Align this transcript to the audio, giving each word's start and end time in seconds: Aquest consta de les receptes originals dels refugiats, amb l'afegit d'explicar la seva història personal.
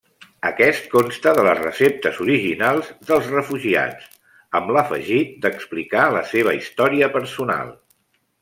Aquest 0.49 0.85
consta 0.93 1.33
de 1.39 1.41
les 1.47 1.59
receptes 1.59 2.17
originals 2.25 2.89
dels 3.11 3.29
refugiats, 3.35 4.09
amb 4.61 4.75
l'afegit 4.79 5.37
d'explicar 5.45 6.11
la 6.19 6.27
seva 6.35 6.57
història 6.63 7.15
personal. 7.21 7.75